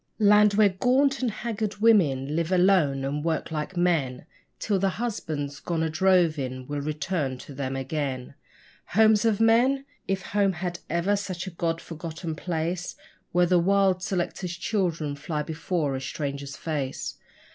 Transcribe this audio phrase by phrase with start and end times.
[0.17, 4.25] Land where gaunt and haggard women live alone and work like men,
[4.57, 8.33] Till their husbands, gone a droving, will return to them again:
[8.95, 9.85] Homes of men!
[10.07, 12.95] if home had ever such a God forgotten place,
[13.31, 17.17] Where the wild selector's children fly before a stranger's face.